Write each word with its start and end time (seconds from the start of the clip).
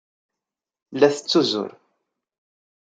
La 0.99 1.09
tettuzur. 1.13 1.69